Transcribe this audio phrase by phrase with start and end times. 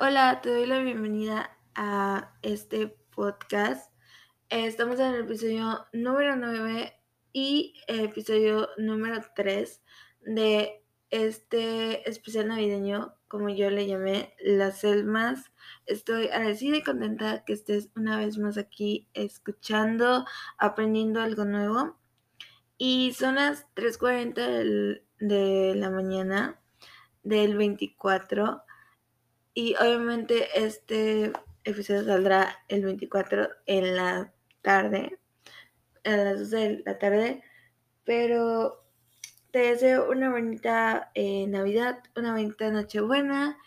[0.00, 3.92] Hola, te doy la bienvenida a este podcast.
[4.48, 6.94] Estamos en el episodio número 9
[7.32, 9.82] y el episodio número 3
[10.20, 15.50] de este especial navideño, como yo le llamé, Las Selmas.
[15.84, 20.26] Estoy agradecida y contenta que estés una vez más aquí escuchando,
[20.58, 21.98] aprendiendo algo nuevo.
[22.76, 26.60] Y son las 3.40 de la mañana
[27.24, 28.62] del 24
[29.58, 31.32] y obviamente este
[31.64, 35.18] episodio saldrá el 24 en la tarde,
[36.04, 37.42] a las 12 de la tarde.
[38.04, 38.84] Pero
[39.50, 43.58] te deseo una bonita eh, Navidad, una bonita Nochebuena,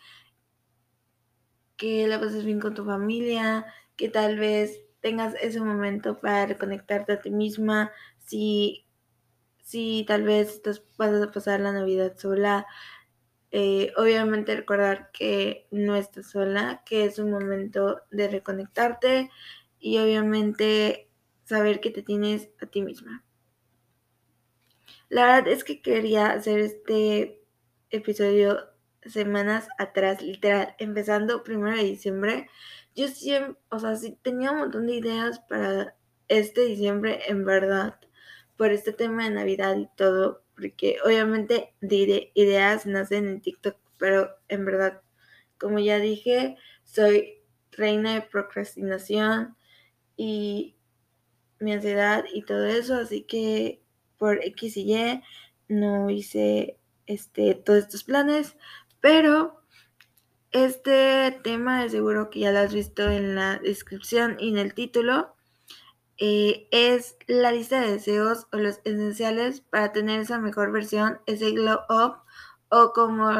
[1.75, 3.65] que la pases bien con tu familia,
[3.97, 8.85] que tal vez tengas ese momento para reconectarte a ti misma, si,
[9.61, 12.65] si tal vez estás, vas a pasar la Navidad sola,
[13.51, 19.29] eh, obviamente recordar que no estás sola, que es un momento de reconectarte
[19.79, 21.09] y obviamente
[21.43, 23.25] saber que te tienes a ti misma.
[25.09, 27.43] La verdad es que quería hacer este
[27.89, 28.71] episodio
[29.05, 32.49] semanas atrás, literal, empezando primero de diciembre.
[32.95, 35.95] Yo siempre, o sea, sí tenía un montón de ideas para
[36.27, 37.99] este diciembre, en verdad,
[38.55, 44.29] por este tema de Navidad y todo, porque obviamente de ideas nacen en TikTok, pero
[44.47, 45.01] en verdad,
[45.57, 47.39] como ya dije, soy
[47.71, 49.55] reina de procrastinación
[50.17, 50.75] y
[51.59, 53.81] mi ansiedad y todo eso, así que
[54.17, 55.21] por X y Y
[55.67, 58.57] no hice este, todos estos planes,
[58.99, 59.61] pero
[60.51, 64.73] este tema de seguro que ya lo has visto en la descripción y en el
[64.73, 65.35] título.
[66.23, 71.49] Eh, es la lista de deseos o los esenciales para tener esa mejor versión, ese
[71.49, 72.17] glow up
[72.69, 73.31] o como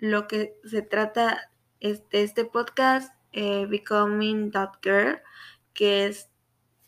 [0.00, 5.20] lo que se trata este, este podcast, eh, Becoming That Girl,
[5.74, 6.28] que es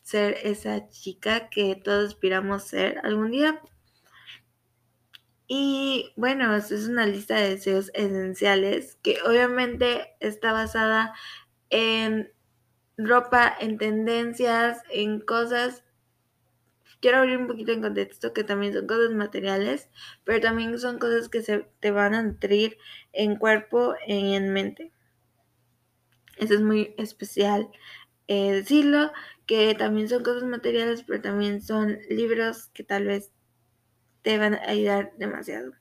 [0.03, 3.61] ser esa chica que todos aspiramos ser algún día.
[5.47, 11.13] Y bueno, es una lista de deseos esenciales que obviamente está basada
[11.69, 12.33] en
[12.97, 15.83] ropa, en tendencias, en cosas.
[16.99, 19.89] Quiero abrir un poquito en contexto que también son cosas materiales,
[20.23, 22.77] pero también son cosas que se te van a nutrir
[23.13, 24.91] en cuerpo y en mente.
[26.37, 27.69] Eso es muy especial
[28.27, 29.11] eh, decirlo,
[29.45, 33.31] que también son cosas materiales, pero también son libros que tal vez
[34.21, 35.73] te van a ayudar demasiado.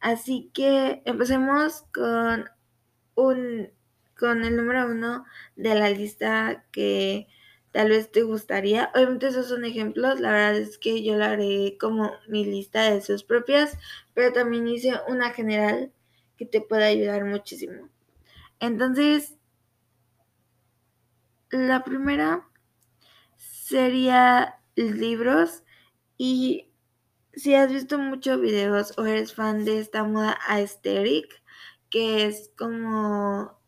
[0.00, 2.46] Así que empecemos con
[3.14, 3.70] un
[4.18, 5.24] con el número uno
[5.56, 7.28] de la lista que
[7.72, 8.90] tal vez te gustaría.
[8.94, 13.00] Obviamente esos son ejemplos, la verdad es que yo la haré como mi lista de
[13.00, 13.76] sus propias,
[14.14, 15.92] pero también hice una general
[16.36, 17.88] que te puede ayudar muchísimo.
[18.60, 19.34] Entonces,
[21.50, 22.48] la primera
[23.36, 25.62] sería libros
[26.16, 26.70] y
[27.32, 31.42] si has visto muchos videos o eres fan de esta moda aesthetic,
[31.90, 33.58] que es como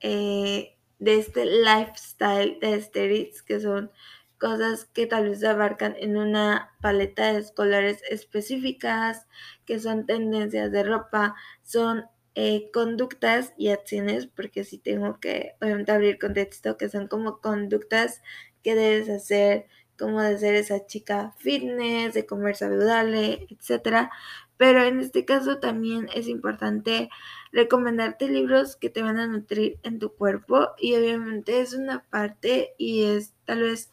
[0.00, 3.90] eh, de este lifestyle de aesthetics, que son
[4.38, 9.26] cosas que tal vez abarcan en una paleta de colores específicas,
[9.64, 12.04] que son tendencias de ropa, son
[12.34, 18.22] eh, conductas y acciones, porque si tengo que obviamente abrir contexto, que son como conductas
[18.62, 19.66] que debes hacer,
[19.98, 24.10] como de ser esa chica fitness, de comer saludable, etcétera.
[24.58, 27.08] Pero en este caso también es importante
[27.52, 32.74] recomendarte libros que te van a nutrir en tu cuerpo y obviamente es una parte
[32.76, 33.90] y es tal vez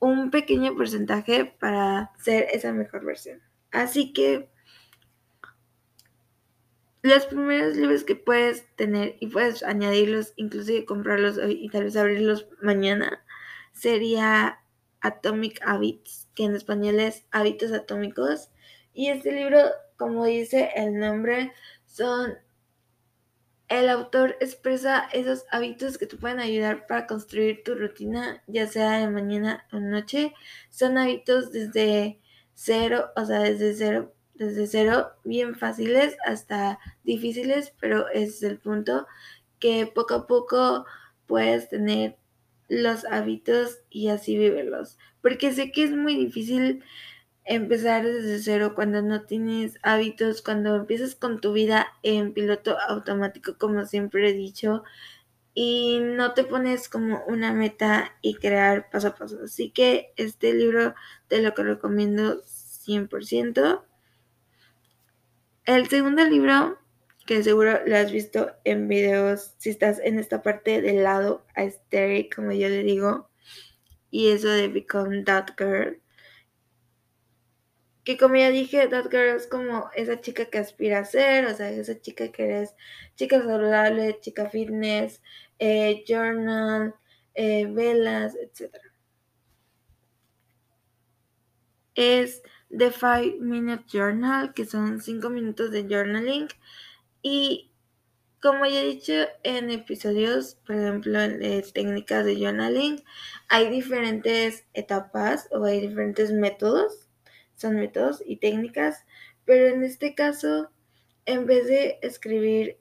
[0.00, 3.40] un pequeño porcentaje para ser esa mejor versión.
[3.70, 4.50] Así que
[7.02, 11.96] los primeros libros que puedes tener y puedes añadirlos, inclusive comprarlos hoy y tal vez
[11.96, 13.22] abrirlos mañana,
[13.72, 14.60] sería
[15.02, 18.50] Atomic Habits, que en español es Hábitos Atómicos.
[18.94, 19.58] Y este libro,
[19.96, 21.52] como dice el nombre,
[21.86, 22.38] son
[23.68, 28.98] el autor expresa esos hábitos que te pueden ayudar para construir tu rutina, ya sea
[28.98, 30.34] de mañana o noche.
[30.70, 32.20] Son hábitos desde
[32.54, 39.06] cero, o sea, desde cero, desde cero, bien fáciles hasta difíciles, pero es el punto,
[39.58, 40.84] que poco a poco
[41.26, 42.18] puedes tener
[42.68, 44.98] los hábitos y así vivirlos.
[45.22, 46.84] Porque sé que es muy difícil
[47.44, 53.56] empezar desde cero cuando no tienes hábitos, cuando empiezas con tu vida en piloto automático,
[53.58, 54.82] como siempre he dicho,
[55.54, 59.38] y no te pones como una meta y crear paso a paso.
[59.44, 60.94] Así que este libro
[61.28, 63.84] te lo recomiendo 100%.
[65.64, 66.78] El segundo libro
[67.26, 72.34] que seguro lo has visto en videos, si estás en esta parte del lado aesthetic,
[72.34, 73.30] como yo le digo,
[74.10, 76.03] y eso de Become That Girl.
[78.04, 81.54] Que como ya dije, That Girl es como esa chica que aspira a ser, o
[81.54, 82.74] sea, esa chica que eres
[83.16, 85.22] chica saludable, chica fitness,
[85.58, 86.94] eh, journal,
[87.34, 88.76] eh, velas, etc.
[91.94, 92.42] Es
[92.76, 96.48] The Five Minute Journal, que son 5 minutos de journaling.
[97.22, 97.70] Y
[98.42, 103.02] como ya he dicho en episodios, por ejemplo, de técnicas de journaling,
[103.48, 107.03] hay diferentes etapas o hay diferentes métodos,
[107.56, 109.04] son métodos y técnicas,
[109.44, 110.70] pero en este caso,
[111.26, 112.78] en vez de escribir,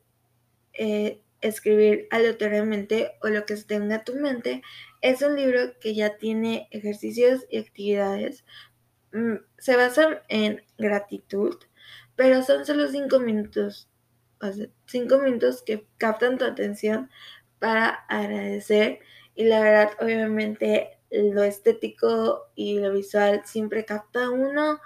[0.73, 4.61] eh, escribir aleatoriamente o lo que se tenga en tu mente,
[5.01, 8.45] es un libro que ya tiene ejercicios y actividades.
[9.11, 11.57] Mm, se basan en gratitud,
[12.15, 13.89] pero son solo cinco minutos,
[14.87, 17.09] cinco minutos que captan tu atención
[17.59, 18.99] para agradecer
[19.35, 24.79] y la verdad obviamente lo estético y lo visual siempre capta uno,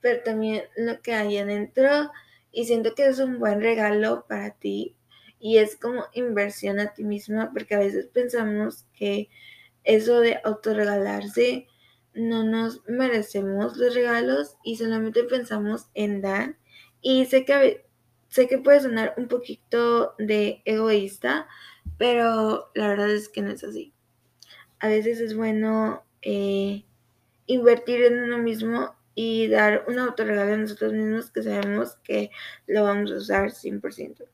[0.00, 2.10] pero también lo que hay adentro
[2.52, 4.96] y siento que es un buen regalo para ti
[5.40, 9.28] y es como inversión a ti misma porque a veces pensamos que
[9.84, 11.66] eso de autorregalarse
[12.14, 16.56] no nos merecemos los regalos y solamente pensamos en dar.
[17.00, 17.84] Y sé que,
[18.28, 21.48] sé que puede sonar un poquito de egoísta,
[21.98, 23.92] pero la verdad es que no es así.
[24.82, 26.84] A veces es bueno eh,
[27.46, 32.30] invertir en uno mismo y dar un autorregalo a nosotros mismos que sabemos que
[32.66, 34.26] lo vamos a usar 100%.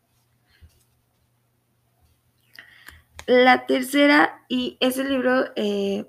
[3.26, 6.06] La tercera, y ese libro eh,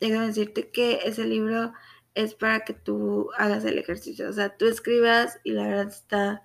[0.00, 1.72] déjame decirte que ese libro
[2.14, 6.42] es para que tú hagas el ejercicio, o sea, tú escribas y la verdad está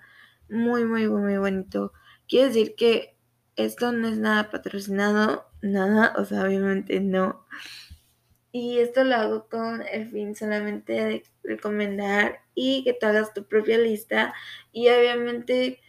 [0.50, 1.92] muy, muy, muy bonito.
[2.28, 3.15] Quiere decir que
[3.56, 7.46] esto no es nada patrocinado, nada, o sea, obviamente no.
[8.52, 13.46] Y esto lo hago con el fin solamente de recomendar y que tú hagas tu
[13.46, 14.34] propia lista
[14.72, 15.82] y obviamente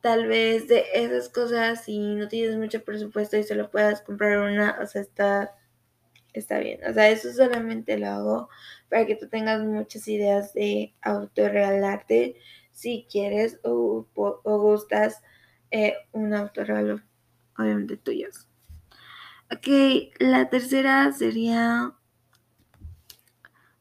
[0.00, 4.78] tal vez de esas cosas si no tienes mucho presupuesto y solo puedas comprar una,
[4.80, 5.56] o sea, está
[6.32, 6.80] está bien.
[6.88, 8.48] O sea, eso solamente lo hago
[8.88, 12.36] para que tú tengas muchas ideas de autorregalarte
[12.72, 14.06] si quieres o,
[14.44, 15.22] gustas
[15.70, 17.00] eh, un autorregalo,
[17.56, 18.48] obviamente tuyos.
[19.52, 19.66] Ok,
[20.18, 21.94] la tercera sería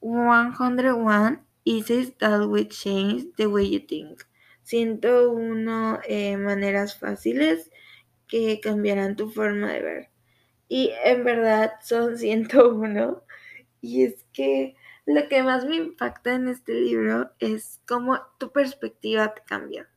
[0.02, 4.24] 101 Easy That Will Change the Way You Think.
[4.64, 7.70] 101 eh, maneras fáciles
[8.28, 10.10] que cambiarán tu forma de ver.
[10.68, 13.24] Y en verdad son 101.
[13.82, 14.76] Y es que
[15.06, 19.90] lo que más me impacta en este libro es cómo tu perspectiva te cambia.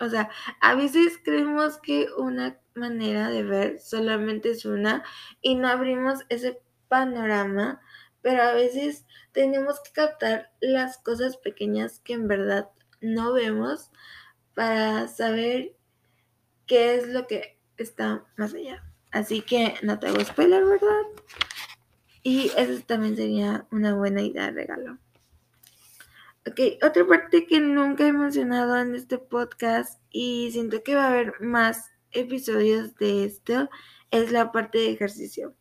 [0.00, 0.30] O sea,
[0.60, 5.04] a veces creemos que una manera de ver solamente es una
[5.42, 7.80] y no abrimos ese panorama,
[8.22, 13.90] pero a veces tenemos que captar las cosas pequeñas que en verdad no vemos
[14.54, 15.76] para saber
[16.66, 18.84] qué es lo que está más allá.
[19.10, 21.02] Así que no te hago spoiler, ¿verdad?
[22.22, 24.98] Y eso también sería una buena idea de regalo.
[26.48, 31.10] Ok, otra parte que nunca he mencionado en este podcast y siento que va a
[31.10, 33.68] haber más episodios de esto
[34.10, 35.54] es la parte de ejercicio.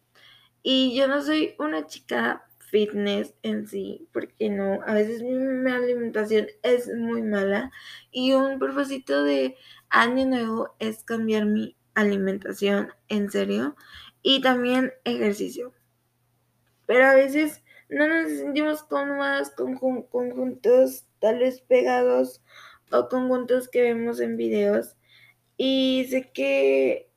[0.64, 6.48] Y yo no soy una chica fitness en sí, porque no, a veces mi alimentación
[6.64, 7.70] es muy mala
[8.10, 9.58] y un propósito de
[9.90, 13.76] año nuevo es cambiar mi alimentación en serio
[14.22, 15.74] y también ejercicio.
[16.86, 22.42] Pero a veces no nos sentimos cómodas con conjuntos tales pegados
[22.92, 24.96] o conjuntos que vemos en videos.
[25.58, 27.10] Y sé que,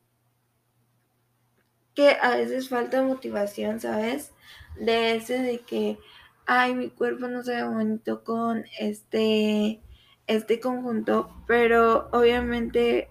[1.94, 4.32] que a veces falta motivación, ¿sabes?
[4.78, 5.98] De ese de que,
[6.46, 9.80] ay, mi cuerpo no se ve bonito con este,
[10.26, 13.08] este conjunto, pero obviamente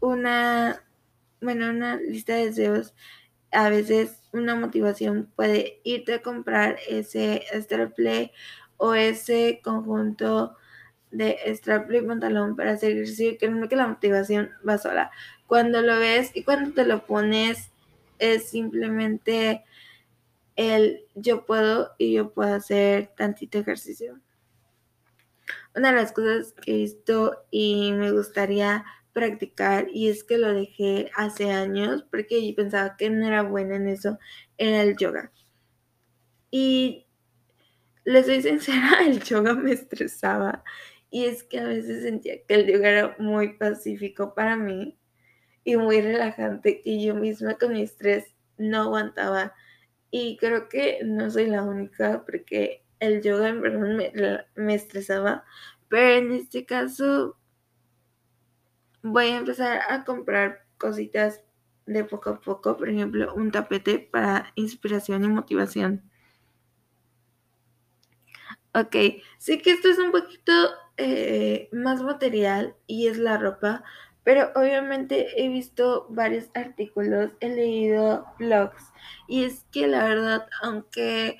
[0.00, 0.84] una
[1.44, 2.94] bueno, una lista de deseos,
[3.54, 8.32] a veces una motivación puede irte a comprar ese straplay
[8.76, 10.56] o ese conjunto
[11.10, 15.10] de straplay y pantalón para hacer ejercicio, que que la motivación va sola.
[15.46, 17.70] Cuando lo ves y cuando te lo pones,
[18.18, 19.64] es simplemente
[20.56, 24.20] el yo puedo y yo puedo hacer tantito ejercicio.
[25.74, 28.84] Una de las cosas que he visto y me gustaría
[29.14, 33.76] practicar y es que lo dejé hace años porque yo pensaba que no era buena
[33.76, 34.18] en eso,
[34.58, 35.32] era el yoga.
[36.50, 37.06] Y
[38.04, 40.62] les soy sincera, el yoga me estresaba
[41.10, 44.98] Y es que a veces sentía que el yoga era muy pacífico para mí
[45.64, 49.54] y muy relajante que yo misma con mi estrés no aguantaba.
[50.10, 54.12] Y creo que no soy la única porque el yoga en verdad me,
[54.54, 55.44] me estresaba.
[55.88, 57.38] Pero en este caso
[59.04, 61.42] voy a empezar a comprar cositas
[61.86, 66.02] de poco a poco, por ejemplo, un tapete para inspiración y motivación.
[68.74, 68.96] Ok,
[69.38, 70.52] sé que esto es un poquito
[70.96, 73.84] eh, más material y es la ropa,
[74.24, 78.82] pero obviamente he visto varios artículos, he leído blogs
[79.28, 81.38] y es que la verdad, aunque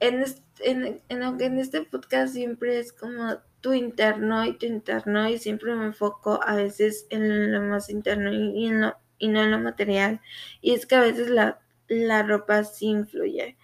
[0.00, 0.22] en,
[0.60, 5.74] en, aunque en este podcast siempre es como tu interno y tu interno y siempre
[5.74, 9.58] me enfoco a veces en lo más interno y, en lo, y no en lo
[9.58, 10.20] material
[10.60, 13.56] y es que a veces la, la ropa sí influye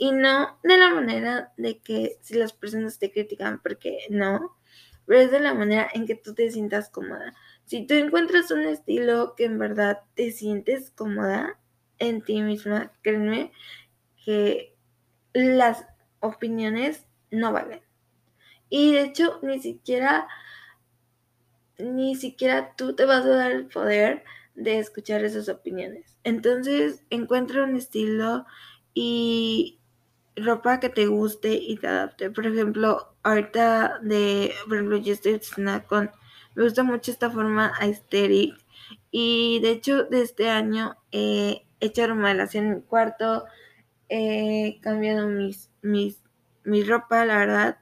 [0.00, 4.56] y no de la manera de que si las personas te critican, porque no,
[5.04, 7.34] pero es de la manera en que tú te sientas cómoda.
[7.66, 11.60] Si tú encuentras un estilo que en verdad te sientes cómoda
[11.98, 13.52] en ti misma, créeme
[14.24, 14.74] que
[15.34, 15.84] las
[16.20, 17.82] opiniones no valen.
[18.70, 20.28] Y de hecho, ni siquiera,
[21.78, 24.24] ni siquiera tú te vas a dar el poder
[24.54, 26.16] de escuchar esas opiniones.
[26.24, 28.46] Entonces, encuentra un estilo
[28.94, 29.78] y
[30.36, 32.30] ropa que te guste y te adapte.
[32.30, 35.40] Por ejemplo, ahorita de, por ejemplo, yo estoy
[35.86, 36.10] con,
[36.54, 38.54] me gusta mucho esta forma aesthetic
[39.10, 43.44] y de hecho de este año he hecho remodelación en mi cuarto,
[44.08, 46.20] he cambiado mis, mis,
[46.64, 47.78] mi ropa, la verdad,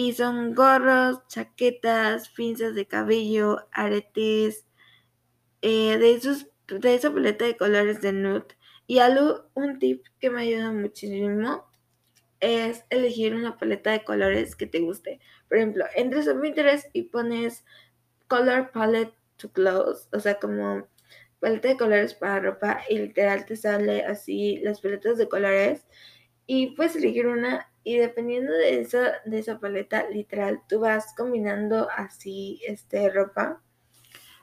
[0.00, 4.64] y son gorros, chaquetas, pinzas de cabello, aretes,
[5.60, 8.46] eh, de esos, de esa paleta de colores de nude.
[8.86, 11.64] Y algo, un tip que me ayuda muchísimo
[12.38, 15.18] es elegir una paleta de colores que te guste.
[15.48, 17.64] Por ejemplo, entras a Pinterest y pones
[18.28, 20.86] color palette to clothes, o sea, como
[21.40, 25.88] paleta de colores para ropa y literal te sale así las paletas de colores
[26.46, 31.88] y puedes elegir una y dependiendo de esa de esa paleta literal tú vas combinando
[31.90, 33.62] así este ropa.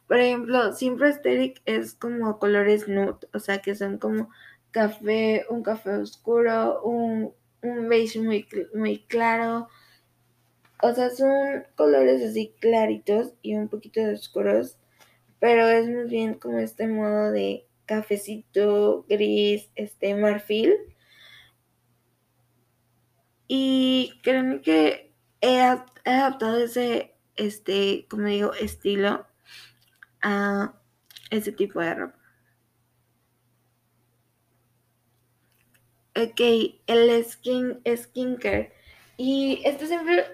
[0.08, 4.30] Por ejemplo, siempre aesthetic es como colores nude, o sea, que son como
[4.72, 7.34] café, un café oscuro, un
[7.66, 9.68] un beige muy, muy claro.
[10.82, 14.78] O sea, son colores así claritos y un poquito de oscuros.
[15.40, 20.76] Pero es muy bien como este modo de cafecito, gris, este marfil.
[23.48, 25.12] Y creo que
[25.42, 29.26] he, adaptado ese, este, como digo, estilo
[30.22, 30.74] a
[31.30, 32.20] ese tipo de ropa.
[36.16, 36.40] Ok,
[36.88, 38.74] el skin, skincare.
[39.18, 40.26] Y esto siempre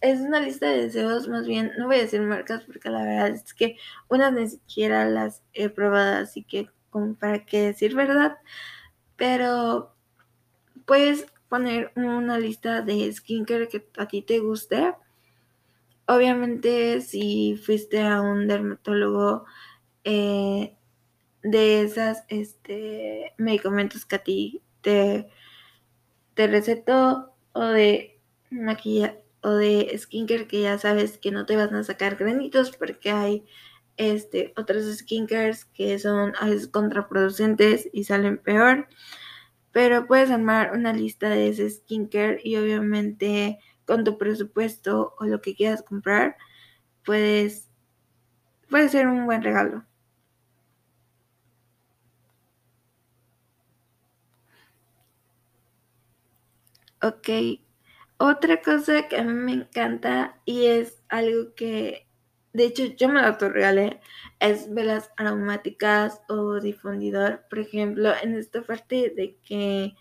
[0.00, 3.28] es una lista de deseos, más bien, no voy a decir marcas porque la verdad
[3.28, 3.76] es que
[4.08, 6.68] unas ni siquiera las he probado, así que
[7.20, 8.38] para qué decir verdad.
[9.16, 9.94] Pero
[10.86, 14.94] puedes poner una lista de skincare que a ti te guste.
[16.06, 19.44] Obviamente si fuiste a un dermatólogo
[20.04, 20.76] eh,
[21.42, 25.28] de esas este, medicamentos que a ti te,
[26.34, 31.74] te recetó o de maquillaje o de skincare que ya sabes que no te van
[31.74, 33.46] a sacar granitos porque hay
[33.96, 38.88] este, otros skincares que son a veces contraproducentes y salen peor.
[39.76, 45.42] Pero puedes armar una lista de ese skincare y obviamente con tu presupuesto o lo
[45.42, 46.38] que quieras comprar,
[47.04, 47.68] puedes,
[48.70, 49.84] puede ser un buen regalo.
[57.02, 57.28] Ok,
[58.18, 62.05] otra cosa que a mí me encanta y es algo que,
[62.56, 64.00] de hecho, yo me lo autorregalé,
[64.40, 67.44] es velas aromáticas o difundidor.
[67.50, 69.94] Por ejemplo, en esta parte de que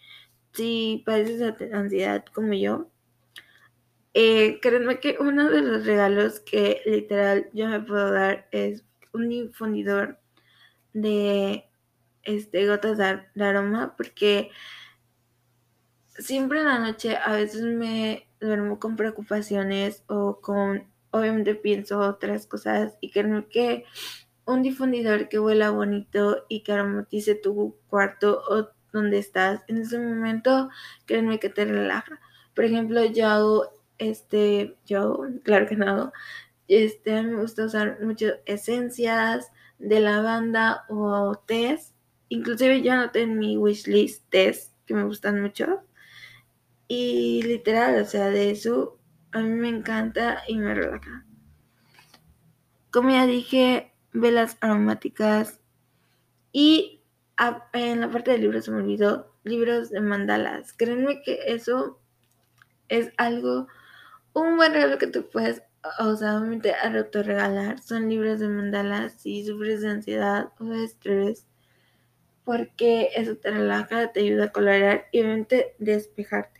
[0.53, 2.89] si padeces de ansiedad como yo,
[4.13, 9.27] eh, créanme que uno de los regalos que literal yo me puedo dar es un
[9.27, 10.17] difundidor
[10.93, 11.65] de
[12.23, 14.49] este, gotas de aroma porque
[16.17, 22.47] siempre en la noche a veces me duermo con preocupaciones o con, obviamente pienso otras
[22.47, 23.85] cosas y creo que
[24.45, 29.99] un difundidor que huela bonito y que aromatice tu cuarto o donde estás en ese
[29.99, 30.69] momento,
[31.05, 32.19] créeme que te relaja.
[32.53, 36.13] Por ejemplo, yo hago este, yo, claro que no hago,
[36.67, 41.93] este, me gusta usar mucho esencias de lavanda o tés.
[42.29, 45.81] Inclusive yo anoté en mi wishlist tés que me gustan mucho.
[46.87, 48.94] Y literal, o sea, de eso
[49.35, 51.25] a mí me encanta y me relaja.
[52.89, 55.59] Como ya dije, velas aromáticas
[56.53, 57.03] y
[57.73, 60.71] en la parte del libro se me olvidó, libros de mandalas.
[60.71, 61.99] Créanme que eso
[62.87, 63.67] es algo,
[64.31, 65.61] un buen regalo que tú puedes,
[65.99, 66.73] o sea, obviamente
[67.11, 67.81] regalar.
[67.81, 71.45] Son libros de mandalas si sufres de ansiedad o de estrés,
[72.45, 76.54] porque eso te relaja, te ayuda a colorear y obviamente despejarte.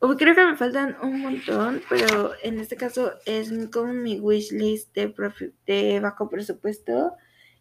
[0.00, 5.14] Creo que me faltan un montón, pero en este caso es como mi wishlist de,
[5.66, 7.12] de bajo presupuesto.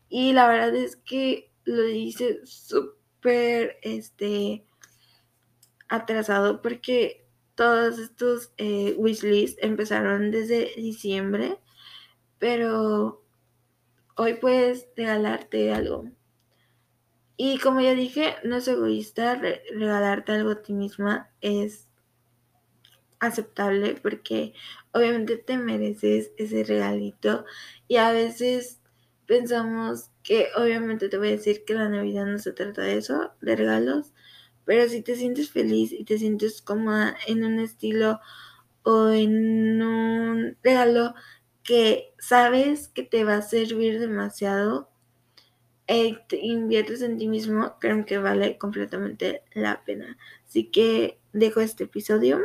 [0.07, 4.65] Y la verdad es que lo hice súper este,
[5.89, 11.59] atrasado porque todos estos eh, wishlists empezaron desde diciembre,
[12.37, 13.21] pero
[14.15, 16.05] hoy puedes regalarte algo.
[17.35, 21.88] Y como ya dije, no es egoísta, regalarte algo a ti misma es
[23.19, 24.53] aceptable porque
[24.93, 27.45] obviamente te mereces ese regalito
[27.87, 28.79] y a veces
[29.25, 33.31] pensamos que obviamente te voy a decir que la Navidad no se trata de eso,
[33.41, 34.13] de regalos,
[34.65, 38.19] pero si te sientes feliz y te sientes cómoda en un estilo
[38.83, 41.13] o en un regalo
[41.63, 44.89] que sabes que te va a servir demasiado
[45.87, 50.17] e te inviertes en ti mismo, creo que vale completamente la pena.
[50.47, 52.39] Así que dejo este episodio.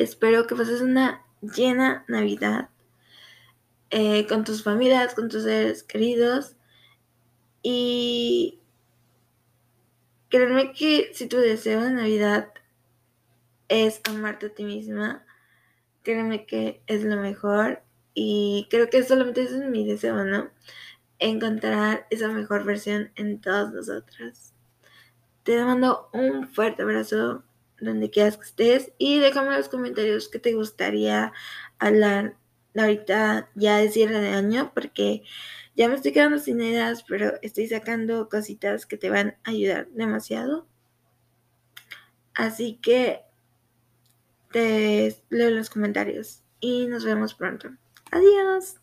[0.00, 2.70] Espero que pases una llena Navidad
[3.90, 6.56] eh, con tus familias, con tus seres queridos.
[7.62, 8.60] Y
[10.30, 12.50] créeme que si tu deseo de Navidad
[13.68, 15.26] es amarte a ti misma,
[16.02, 17.82] créeme que es lo mejor.
[18.14, 20.48] Y creo que solamente es mi deseo, ¿no?
[21.18, 24.54] Encontrar esa mejor versión en todas nosotras.
[25.42, 27.44] Te mando un fuerte abrazo
[27.80, 31.32] donde quieras que estés y déjame en los comentarios qué te gustaría
[31.78, 32.36] hablar
[32.76, 35.22] ahorita ya es cierre de año porque
[35.76, 39.88] ya me estoy quedando sin ideas, pero estoy sacando cositas que te van a ayudar
[39.90, 40.66] demasiado.
[42.34, 43.22] Así que
[44.52, 47.70] te leo los comentarios y nos vemos pronto.
[48.10, 48.79] Adiós.